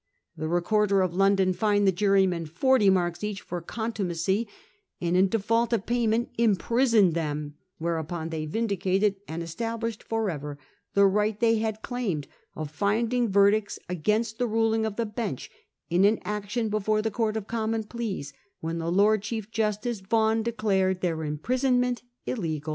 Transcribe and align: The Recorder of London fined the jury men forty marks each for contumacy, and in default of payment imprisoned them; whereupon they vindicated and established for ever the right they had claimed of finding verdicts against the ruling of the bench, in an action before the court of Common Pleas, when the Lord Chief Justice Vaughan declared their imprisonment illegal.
The 0.35 0.47
Recorder 0.47 1.01
of 1.01 1.13
London 1.13 1.53
fined 1.53 1.87
the 1.87 1.91
jury 1.91 2.25
men 2.25 2.47
forty 2.47 2.89
marks 2.89 3.23
each 3.23 3.41
for 3.41 3.61
contumacy, 3.61 4.47
and 4.99 5.15
in 5.15 5.27
default 5.29 5.73
of 5.73 5.85
payment 5.85 6.31
imprisoned 6.39 7.13
them; 7.13 7.53
whereupon 7.77 8.29
they 8.29 8.47
vindicated 8.47 9.17
and 9.27 9.43
established 9.43 10.01
for 10.01 10.31
ever 10.31 10.57
the 10.95 11.05
right 11.05 11.39
they 11.39 11.59
had 11.59 11.83
claimed 11.83 12.27
of 12.55 12.71
finding 12.71 13.29
verdicts 13.29 13.77
against 13.87 14.39
the 14.39 14.47
ruling 14.47 14.87
of 14.87 14.95
the 14.95 15.05
bench, 15.05 15.51
in 15.91 16.03
an 16.03 16.17
action 16.23 16.69
before 16.69 17.03
the 17.03 17.11
court 17.11 17.37
of 17.37 17.45
Common 17.45 17.83
Pleas, 17.83 18.33
when 18.59 18.79
the 18.79 18.91
Lord 18.91 19.21
Chief 19.21 19.51
Justice 19.51 19.99
Vaughan 19.99 20.41
declared 20.41 21.01
their 21.01 21.23
imprisonment 21.23 22.01
illegal. 22.25 22.69